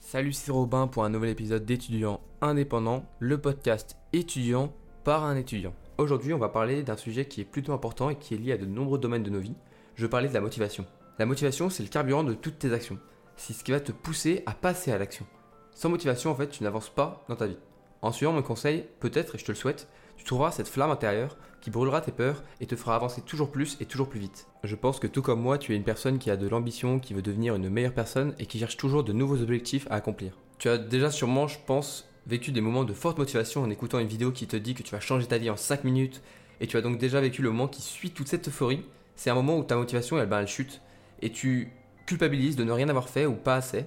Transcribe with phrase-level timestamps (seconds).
[0.00, 4.72] Salut, c'est Robin pour un nouvel épisode d'étudiants indépendants, le podcast étudiant
[5.04, 5.74] par un étudiant.
[5.98, 8.56] Aujourd'hui, on va parler d'un sujet qui est plutôt important et qui est lié à
[8.56, 9.54] de nombreux domaines de nos vies.
[9.94, 10.86] Je parler de la motivation.
[11.18, 12.98] La motivation, c'est le carburant de toutes tes actions.
[13.36, 15.26] C'est ce qui va te pousser à passer à l'action.
[15.74, 17.58] Sans motivation, en fait, tu n'avances pas dans ta vie.
[18.02, 21.36] En suivant mes conseils, peut-être, et je te le souhaite, tu trouveras cette flamme intérieure
[21.60, 24.46] qui brûlera tes peurs et te fera avancer toujours plus et toujours plus vite.
[24.64, 27.14] Je pense que tout comme moi, tu es une personne qui a de l'ambition, qui
[27.14, 30.38] veut devenir une meilleure personne et qui cherche toujours de nouveaux objectifs à accomplir.
[30.58, 34.08] Tu as déjà sûrement, je pense, vécu des moments de forte motivation en écoutant une
[34.08, 36.22] vidéo qui te dit que tu vas changer ta vie en 5 minutes
[36.60, 38.84] et tu as donc déjà vécu le moment qui suit toute cette euphorie.
[39.16, 40.80] C'est un moment où ta motivation, elle, ben, elle chute
[41.22, 41.72] et tu
[42.06, 43.84] culpabilises de ne rien avoir fait ou pas assez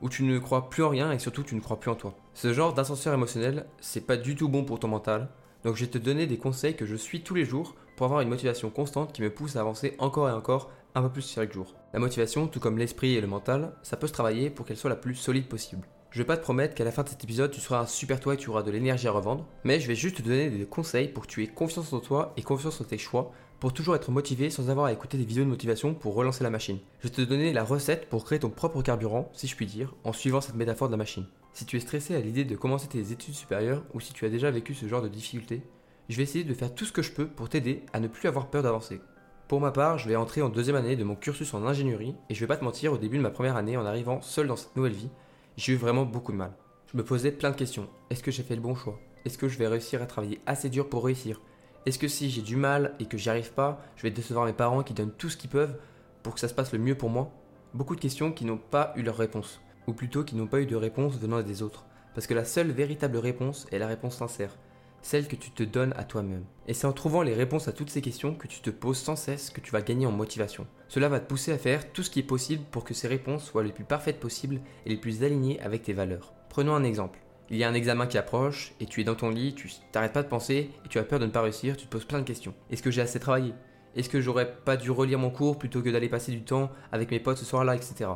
[0.00, 2.14] où tu ne crois plus en rien et surtout tu ne crois plus en toi.
[2.40, 5.28] Ce genre d'ascenseur émotionnel, c'est pas du tout bon pour ton mental,
[5.64, 8.20] donc je vais te donner des conseils que je suis tous les jours pour avoir
[8.20, 11.52] une motivation constante qui me pousse à avancer encore et encore un peu plus chaque
[11.52, 11.74] jour.
[11.92, 14.88] La motivation, tout comme l'esprit et le mental, ça peut se travailler pour qu'elle soit
[14.88, 15.88] la plus solide possible.
[16.10, 18.20] Je vais pas te promettre qu'à la fin de cet épisode tu seras un super
[18.20, 20.64] toi et tu auras de l'énergie à revendre, mais je vais juste te donner des
[20.64, 23.96] conseils pour que tu aies confiance en toi et confiance en tes choix pour toujours
[23.96, 26.78] être motivé sans avoir à écouter des vidéos de motivation pour relancer la machine.
[27.00, 29.96] Je vais te donner la recette pour créer ton propre carburant, si je puis dire,
[30.04, 31.26] en suivant cette métaphore de la machine.
[31.52, 34.30] Si tu es stressé à l'idée de commencer tes études supérieures ou si tu as
[34.30, 35.62] déjà vécu ce genre de difficultés,
[36.08, 38.28] je vais essayer de faire tout ce que je peux pour t'aider à ne plus
[38.28, 39.00] avoir peur d'avancer.
[39.48, 42.34] Pour ma part, je vais entrer en deuxième année de mon cursus en ingénierie et
[42.34, 44.56] je vais pas te mentir, au début de ma première année, en arrivant seul dans
[44.56, 45.10] cette nouvelle vie,
[45.56, 46.52] j'ai eu vraiment beaucoup de mal.
[46.92, 47.88] Je me posais plein de questions.
[48.10, 48.98] Est-ce que j'ai fait le bon choix?
[49.24, 51.40] Est-ce que je vais réussir à travailler assez dur pour réussir?
[51.86, 54.52] Est-ce que si j'ai du mal et que j'y arrive pas, je vais décevoir mes
[54.52, 55.78] parents qui donnent tout ce qu'ils peuvent
[56.22, 57.30] pour que ça se passe le mieux pour moi?
[57.74, 60.66] Beaucoup de questions qui n'ont pas eu leur réponse, ou plutôt qui n'ont pas eu
[60.66, 61.86] de réponse venant des autres.
[62.14, 64.54] Parce que la seule véritable réponse est la réponse sincère,
[65.00, 66.44] celle que tu te donnes à toi-même.
[66.66, 69.16] Et c'est en trouvant les réponses à toutes ces questions que tu te poses sans
[69.16, 70.66] cesse que tu vas gagner en motivation.
[70.88, 73.44] Cela va te pousser à faire tout ce qui est possible pour que ces réponses
[73.44, 76.34] soient les plus parfaites possibles et les plus alignées avec tes valeurs.
[76.50, 77.20] Prenons un exemple.
[77.50, 80.12] Il y a un examen qui approche et tu es dans ton lit, tu t'arrêtes
[80.12, 82.18] pas de penser et tu as peur de ne pas réussir, tu te poses plein
[82.18, 82.52] de questions.
[82.70, 83.54] Est-ce que j'ai assez travaillé?
[83.96, 87.10] Est-ce que j'aurais pas dû relire mon cours plutôt que d'aller passer du temps avec
[87.10, 88.10] mes potes ce soir-là, etc.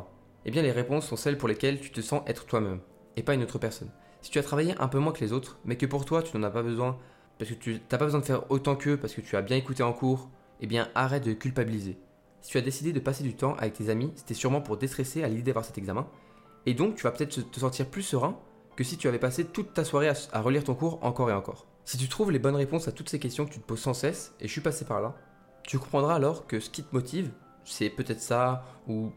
[0.45, 2.79] Eh bien les réponses sont celles pour lesquelles tu te sens être toi-même
[3.15, 3.89] et pas une autre personne.
[4.21, 6.35] Si tu as travaillé un peu moins que les autres, mais que pour toi tu
[6.37, 6.97] n'en as pas besoin,
[7.37, 9.57] parce que tu n'as pas besoin de faire autant qu'eux, parce que tu as bien
[9.57, 10.29] écouté en cours,
[10.61, 11.97] eh bien arrête de culpabiliser.
[12.41, 15.23] Si tu as décidé de passer du temps avec tes amis, c'était sûrement pour déstresser
[15.23, 16.07] à l'idée d'avoir cet examen,
[16.65, 18.37] et donc tu vas peut-être te sentir plus serein
[18.75, 21.67] que si tu avais passé toute ta soirée à, relire ton cours encore et encore.
[21.85, 23.93] Si tu trouves les bonnes réponses à toutes ces questions que tu te poses sans
[23.93, 25.15] cesse, et je suis passé par là,
[25.63, 27.31] tu comprendras alors que ce qui te motive,
[27.65, 29.11] c'est peut-être ça, ou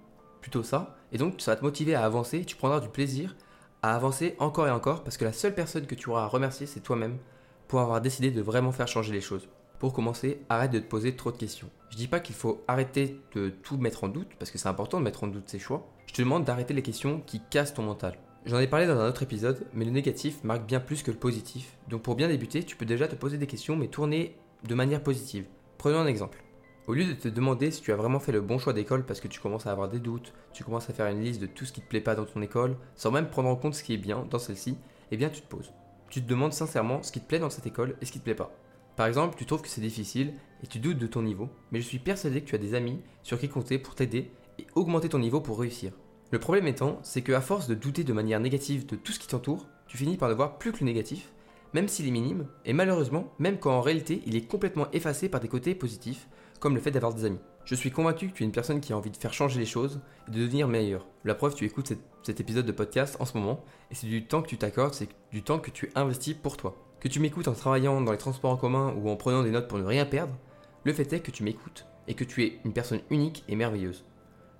[0.47, 3.35] plutôt ça, et donc ça va te motiver à avancer, tu prendras du plaisir
[3.83, 6.67] à avancer encore et encore parce que la seule personne que tu auras à remercier,
[6.67, 7.19] c'est toi-même
[7.67, 9.49] pour avoir décidé de vraiment faire changer les choses.
[9.81, 11.69] Pour commencer, arrête de te poser trop de questions.
[11.91, 15.01] Je dis pas qu'il faut arrêter de tout mettre en doute parce que c'est important
[15.01, 15.85] de mettre en doute ses choix.
[16.07, 18.17] Je te demande d'arrêter les questions qui cassent ton mental.
[18.45, 21.17] J'en ai parlé dans un autre épisode, mais le négatif marque bien plus que le
[21.17, 21.77] positif.
[21.89, 25.03] Donc pour bien débuter, tu peux déjà te poser des questions mais tourner de manière
[25.03, 25.47] positive.
[25.77, 26.46] Prenons un exemple.
[26.87, 29.19] Au lieu de te demander si tu as vraiment fait le bon choix d'école parce
[29.19, 31.65] que tu commences à avoir des doutes, tu commences à faire une liste de tout
[31.65, 33.93] ce qui te plaît pas dans ton école, sans même prendre en compte ce qui
[33.93, 34.79] est bien dans celle-ci,
[35.11, 35.73] eh bien tu te poses.
[36.11, 38.25] Tu te demandes sincèrement ce qui te plaît dans cette école et ce qui te
[38.25, 38.55] plaît pas.
[38.95, 41.89] Par exemple, tu trouves que c'est difficile et tu doutes de ton niveau, mais je
[41.89, 44.31] suis persuadé que tu as des amis sur qui compter pour t'aider
[44.61, 45.91] et augmenter ton niveau pour réussir.
[46.31, 49.19] Le problème étant, c'est que à force de douter de manière négative de tout ce
[49.19, 51.33] qui t'entoure, tu finis par ne voir plus que le négatif,
[51.75, 55.41] même s'il est minime, et malheureusement, même quand en réalité il est complètement effacé par
[55.41, 56.29] des côtés positifs,
[56.59, 57.39] comme le fait d'avoir des amis.
[57.65, 59.67] Je suis convaincu que tu es une personne qui a envie de faire changer les
[59.67, 61.07] choses et de devenir meilleur.
[61.25, 64.43] La preuve, tu écoutes cet, épisode de podcast en ce moment, et c'est du temps
[64.43, 66.77] que tu t'accordes, c'est du temps que tu investis pour toi.
[67.01, 69.69] Que tu m'écoutes en travaillant dans les transports en commun ou en prenant des notes
[69.69, 70.35] pour ne rien perdre,
[70.85, 74.05] le fait est que tu m'écoutes et que tu es une personne unique et merveilleuse.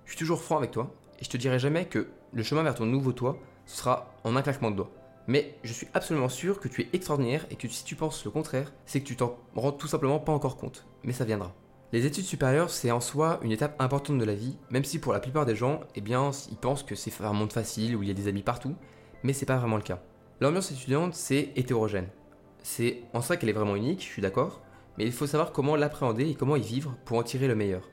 [0.05, 2.75] Je suis toujours franc avec toi, et je te dirai jamais que le chemin vers
[2.75, 4.91] ton nouveau toi, sera en un claquement de doigts.
[5.27, 8.31] Mais je suis absolument sûr que tu es extraordinaire et que si tu penses le
[8.31, 10.85] contraire, c'est que tu t'en rends tout simplement pas encore compte.
[11.03, 11.53] Mais ça viendra.
[11.93, 15.13] Les études supérieures, c'est en soi une étape importante de la vie, même si pour
[15.13, 18.09] la plupart des gens, eh bien, ils pensent que c'est un monde facile où il
[18.09, 18.75] y a des amis partout,
[19.23, 20.01] mais c'est pas vraiment le cas.
[20.41, 22.09] L'ambiance étudiante, c'est hétérogène.
[22.61, 24.61] C'est en ça qu'elle est vraiment unique, je suis d'accord,
[24.97, 27.89] mais il faut savoir comment l'appréhender et comment y vivre pour en tirer le meilleur.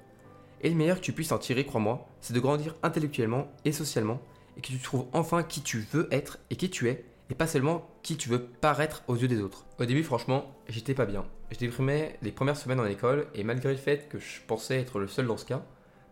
[0.62, 4.20] Et le meilleur que tu puisses en tirer, crois-moi, c'est de grandir intellectuellement et socialement,
[4.56, 7.46] et que tu trouves enfin qui tu veux être et qui tu es, et pas
[7.46, 9.66] seulement qui tu veux paraître aux yeux des autres.
[9.78, 11.24] Au début, franchement, j'étais pas bien.
[11.54, 14.98] Je déprimais les premières semaines en école, et malgré le fait que je pensais être
[14.98, 15.62] le seul dans ce cas,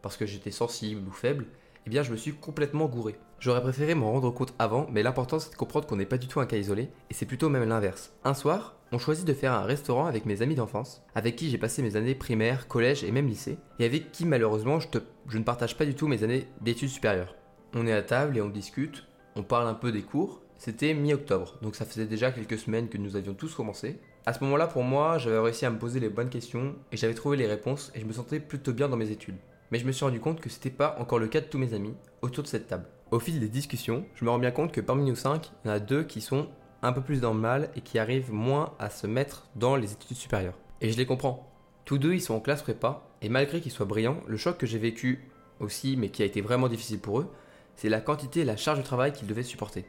[0.00, 1.46] parce que j'étais sensible ou faible,
[1.84, 3.16] eh bien je me suis complètement gouré.
[3.40, 6.28] J'aurais préféré m'en rendre compte avant, mais l'important c'est de comprendre qu'on n'est pas du
[6.28, 8.12] tout un cas isolé, et c'est plutôt même l'inverse.
[8.22, 11.58] Un soir, on choisit de faire un restaurant avec mes amis d'enfance, avec qui j'ai
[11.58, 14.86] passé mes années primaires, collège et même lycée, et avec qui malheureusement je,
[15.26, 17.34] je ne partage pas du tout mes années d'études supérieures.
[17.74, 21.58] On est à table et on discute, on parle un peu des cours, c'était mi-octobre,
[21.62, 23.98] donc ça faisait déjà quelques semaines que nous avions tous commencé.
[24.24, 27.14] À ce moment-là, pour moi, j'avais réussi à me poser les bonnes questions et j'avais
[27.14, 29.34] trouvé les réponses et je me sentais plutôt bien dans mes études.
[29.72, 31.74] Mais je me suis rendu compte que c'était pas encore le cas de tous mes
[31.74, 32.86] amis autour de cette table.
[33.10, 35.70] Au fil des discussions, je me rends bien compte que parmi nous cinq, il y
[35.72, 36.46] en a deux qui sont
[36.82, 39.92] un peu plus dans le mal et qui arrivent moins à se mettre dans les
[39.92, 40.58] études supérieures.
[40.80, 41.52] Et je les comprends.
[41.84, 44.66] Tous deux, ils sont en classe prépa et malgré qu'ils soient brillants, le choc que
[44.66, 45.28] j'ai vécu
[45.58, 47.30] aussi, mais qui a été vraiment difficile pour eux,
[47.74, 49.84] c'est la quantité et la charge de travail qu'ils devaient supporter.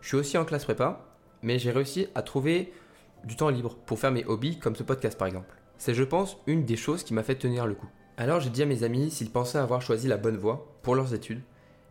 [0.00, 1.04] Je suis aussi en classe prépa,
[1.42, 2.72] mais j'ai réussi à trouver
[3.24, 5.54] du temps libre pour faire mes hobbies comme ce podcast par exemple.
[5.76, 7.88] C'est je pense une des choses qui m'a fait tenir le coup.
[8.16, 11.14] Alors j'ai dit à mes amis s'ils pensaient avoir choisi la bonne voie pour leurs
[11.14, 11.42] études,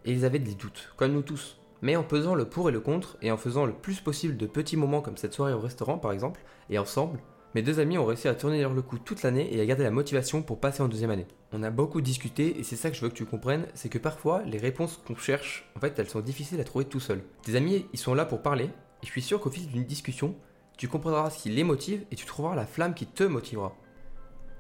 [0.04, 1.60] et ils avaient des doutes, comme nous tous.
[1.82, 4.48] Mais en pesant le pour et le contre, et en faisant le plus possible de
[4.48, 7.20] petits moments comme cette soirée au restaurant par exemple, et ensemble,
[7.56, 9.92] mes deux amis ont réussi à tourner le coup toute l'année et à garder la
[9.92, 11.28] motivation pour passer en deuxième année.
[11.54, 13.98] On a beaucoup discuté et c'est ça que je veux que tu comprennes, c'est que
[13.98, 17.24] parfois les réponses qu'on cherche, en fait elles sont difficiles à trouver tout seul.
[17.44, 20.36] Tes amis, ils sont là pour parler, et je suis sûr qu'au fil d'une discussion,
[20.78, 23.76] tu comprendras ce qui les motive et tu trouveras la flamme qui te motivera.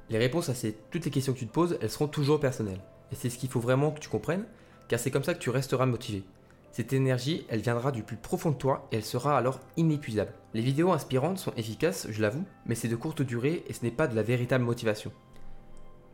[0.10, 0.54] Les réponses à
[0.90, 2.82] toutes les questions que tu te poses, elles seront toujours personnelles.
[3.12, 4.46] Et c'est ce qu'il faut vraiment que tu comprennes,
[4.88, 6.24] car c'est comme ça que tu resteras motivé.
[6.72, 10.34] Cette énergie, elle viendra du plus profond de toi et elle sera alors inépuisable.
[10.54, 13.92] Les vidéos inspirantes sont efficaces, je l'avoue, mais c'est de courte durée et ce n'est
[13.92, 15.12] pas de la véritable motivation.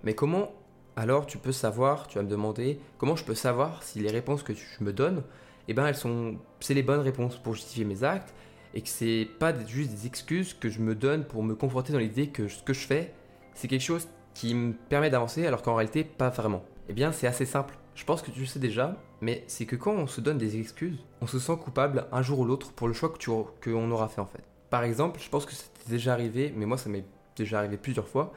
[0.04, 0.52] Mais comment
[0.96, 4.44] alors tu peux savoir, tu vas me demander, comment je peux savoir si les réponses
[4.44, 5.24] que je me donne,
[5.68, 8.34] eh ben elles sont, c'est les bonnes réponses pour justifier mes actes
[8.74, 12.00] et que c'est pas juste des excuses que je me donne pour me conforter dans
[12.00, 13.14] l'idée que ce que je fais,
[13.54, 16.64] c'est quelque chose qui me permet d'avancer alors qu'en réalité pas vraiment.
[16.90, 17.76] Eh bien c'est assez simple.
[17.96, 20.60] Je pense que tu le sais déjà, mais c'est que quand on se donne des
[20.60, 24.10] excuses, on se sent coupable un jour ou l'autre pour le choix que qu'on aura
[24.10, 24.44] fait en fait.
[24.70, 27.06] Par exemple, je pense que c'était déjà arrivé, mais moi ça m'est
[27.36, 28.34] déjà arrivé plusieurs fois,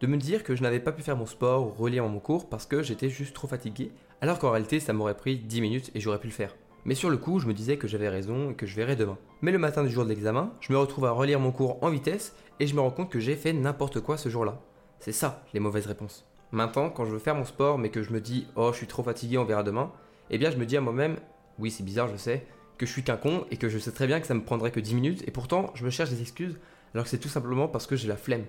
[0.00, 2.48] de me dire que je n'avais pas pu faire mon sport ou relire mon cours
[2.48, 3.90] parce que j'étais juste trop fatigué,
[4.20, 6.54] alors qu'en réalité ça m'aurait pris 10 minutes et j'aurais pu le faire.
[6.84, 9.18] Mais sur le coup, je me disais que j'avais raison et que je verrais demain.
[9.42, 11.90] Mais le matin du jour de l'examen, je me retrouve à relire mon cours en
[11.90, 14.60] vitesse et je me rends compte que j'ai fait n'importe quoi ce jour-là.
[14.98, 16.26] C'est ça, les mauvaises réponses.
[16.52, 18.86] Maintenant, quand je veux faire mon sport mais que je me dis oh, je suis
[18.86, 19.92] trop fatigué, on verra demain,
[20.30, 21.16] eh bien je me dis à moi-même,
[21.58, 22.46] oui, c'est bizarre, je sais,
[22.78, 24.70] que je suis qu'un con et que je sais très bien que ça me prendrait
[24.70, 26.58] que 10 minutes et pourtant, je me cherche des excuses
[26.94, 28.46] alors que c'est tout simplement parce que j'ai la flemme.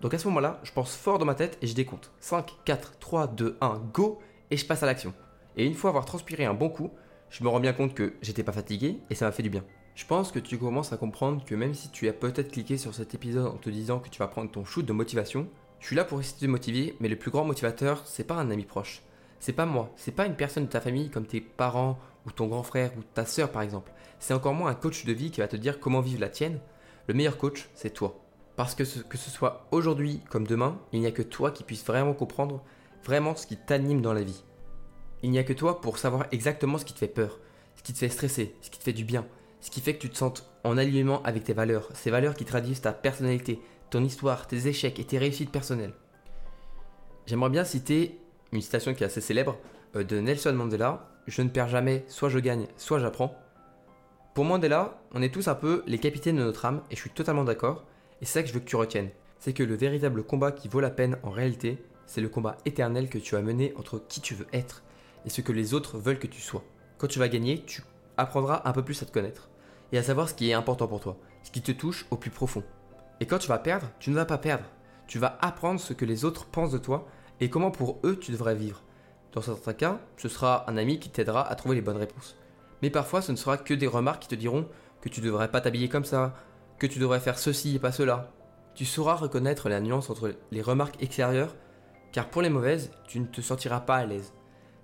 [0.00, 2.10] Donc à ce moment-là, je pense fort dans ma tête et je décompte.
[2.20, 4.18] 5, 4, 3, 2, 1, go
[4.50, 5.14] et je passe à l'action.
[5.56, 6.90] Et une fois avoir transpiré un bon coup,
[7.30, 9.64] je me rends bien compte que j'étais pas fatigué et ça m'a fait du bien.
[9.94, 12.94] Je pense que tu commences à comprendre que même si tu as peut-être cliqué sur
[12.94, 15.48] cet épisode en te disant que tu vas prendre ton shoot de motivation,
[15.78, 18.34] je suis là pour essayer de te motiver, mais le plus grand motivateur, c'est pas
[18.34, 19.02] un ami proche.
[19.38, 22.46] C'est pas moi, c'est pas une personne de ta famille comme tes parents ou ton
[22.46, 23.92] grand frère ou ta sœur par exemple.
[24.18, 26.58] C'est encore moins un coach de vie qui va te dire comment vivre la tienne.
[27.06, 28.18] Le meilleur coach, c'est toi.
[28.56, 31.62] Parce que ce, que ce soit aujourd'hui comme demain, il n'y a que toi qui
[31.62, 32.62] puisse vraiment comprendre
[33.04, 34.42] vraiment ce qui t'anime dans la vie.
[35.24, 37.40] Il n'y a que toi pour savoir exactement ce qui te fait peur,
[37.76, 39.24] ce qui te fait stresser, ce qui te fait du bien,
[39.62, 42.44] ce qui fait que tu te sentes en alignement avec tes valeurs, ces valeurs qui
[42.44, 45.94] traduisent ta personnalité, ton histoire, tes échecs et tes réussites personnelles.
[47.24, 48.20] J'aimerais bien citer
[48.52, 49.56] une citation qui est assez célèbre
[49.96, 53.34] euh, de Nelson Mandela Je ne perds jamais, soit je gagne, soit j'apprends.
[54.34, 57.08] Pour Mandela, on est tous un peu les capitaines de notre âme et je suis
[57.08, 57.86] totalement d'accord.
[58.20, 59.08] Et c'est ça que je veux que tu retiennes.
[59.38, 63.08] C'est que le véritable combat qui vaut la peine en réalité, c'est le combat éternel
[63.08, 64.82] que tu as mené entre qui tu veux être
[65.24, 66.64] et ce que les autres veulent que tu sois.
[66.98, 67.82] Quand tu vas gagner, tu
[68.16, 69.48] apprendras un peu plus à te connaître
[69.92, 72.30] et à savoir ce qui est important pour toi, ce qui te touche au plus
[72.30, 72.64] profond.
[73.20, 74.64] Et quand tu vas perdre, tu ne vas pas perdre.
[75.06, 77.06] Tu vas apprendre ce que les autres pensent de toi
[77.40, 78.82] et comment pour eux tu devrais vivre.
[79.32, 82.36] Dans certains cas, ce sera un ami qui t'aidera à trouver les bonnes réponses.
[82.82, 84.68] Mais parfois, ce ne sera que des remarques qui te diront
[85.00, 86.34] que tu devrais pas t'habiller comme ça,
[86.78, 88.32] que tu devrais faire ceci et pas cela.
[88.74, 91.54] Tu sauras reconnaître la nuance entre les remarques extérieures,
[92.12, 94.32] car pour les mauvaises, tu ne te sentiras pas à l'aise.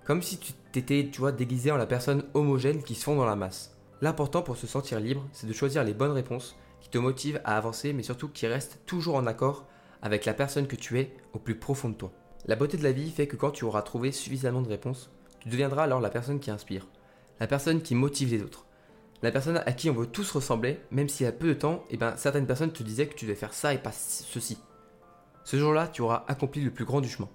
[0.05, 3.25] Comme si tu t'étais, tu vois, déguisé en la personne homogène qui se fond dans
[3.25, 3.77] la masse.
[4.01, 7.55] L'important pour se sentir libre, c'est de choisir les bonnes réponses qui te motivent à
[7.55, 9.67] avancer, mais surtout qui restent toujours en accord
[10.01, 12.11] avec la personne que tu es au plus profond de toi.
[12.47, 15.49] La beauté de la vie fait que quand tu auras trouvé suffisamment de réponses, tu
[15.49, 16.87] deviendras alors la personne qui inspire,
[17.39, 18.65] la personne qui motive les autres,
[19.21, 21.97] la personne à qui on veut tous ressembler, même si à peu de temps, eh
[21.97, 24.57] ben, certaines personnes te disaient que tu devais faire ça et pas ceci.
[25.43, 27.29] Ce jour-là, tu auras accompli le plus grand du chemin.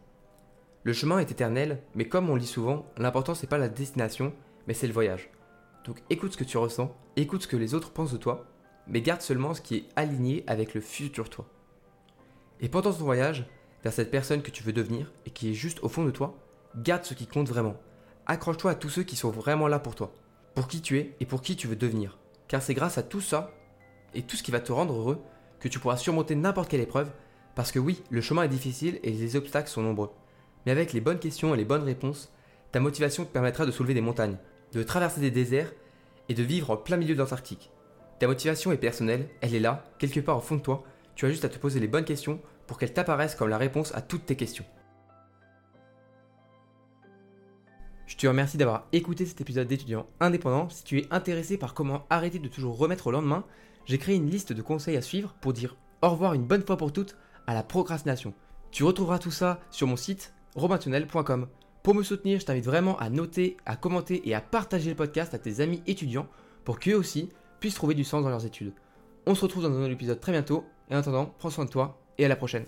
[0.86, 4.32] Le chemin est éternel, mais comme on lit souvent, l'important c'est pas la destination,
[4.68, 5.30] mais c'est le voyage.
[5.84, 8.46] Donc écoute ce que tu ressens, écoute ce que les autres pensent de toi,
[8.86, 11.44] mais garde seulement ce qui est aligné avec le futur toi.
[12.60, 13.46] Et pendant ton voyage,
[13.82, 16.38] vers cette personne que tu veux devenir et qui est juste au fond de toi,
[16.76, 17.74] garde ce qui compte vraiment.
[18.26, 20.14] Accroche-toi à tous ceux qui sont vraiment là pour toi,
[20.54, 22.16] pour qui tu es et pour qui tu veux devenir.
[22.46, 23.50] Car c'est grâce à tout ça
[24.14, 25.20] et tout ce qui va te rendre heureux
[25.58, 27.10] que tu pourras surmonter n'importe quelle épreuve,
[27.56, 30.10] parce que oui, le chemin est difficile et les obstacles sont nombreux.
[30.66, 32.32] Mais avec les bonnes questions et les bonnes réponses,
[32.72, 34.36] ta motivation te permettra de soulever des montagnes,
[34.72, 35.72] de traverser des déserts
[36.28, 37.70] et de vivre en plein milieu de l'Antarctique.
[38.18, 41.30] Ta motivation est personnelle, elle est là, quelque part au fond de toi, tu as
[41.30, 44.26] juste à te poser les bonnes questions pour qu'elles t'apparaissent comme la réponse à toutes
[44.26, 44.64] tes questions.
[48.06, 50.68] Je te remercie d'avoir écouté cet épisode d'étudiant indépendant.
[50.68, 53.44] Si tu es intéressé par comment arrêter de toujours remettre au lendemain,
[53.84, 56.76] j'ai créé une liste de conseils à suivre pour dire au revoir une bonne fois
[56.76, 58.32] pour toutes à la procrastination.
[58.70, 61.46] Tu retrouveras tout ça sur mon site robintunnel.com.
[61.82, 65.34] Pour me soutenir, je t'invite vraiment à noter, à commenter et à partager le podcast
[65.34, 66.26] à tes amis étudiants
[66.64, 67.28] pour qu'eux aussi
[67.60, 68.72] puissent trouver du sens dans leurs études.
[69.26, 71.70] On se retrouve dans un nouvel épisode très bientôt et en attendant, prends soin de
[71.70, 72.64] toi et à la prochaine.